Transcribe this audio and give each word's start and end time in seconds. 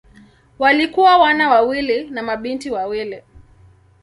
Walikuwa 0.59 1.17
wana 1.17 1.49
wawili 1.49 2.09
na 2.09 2.23
mabinti 2.23 2.71
wawili. 2.71 3.23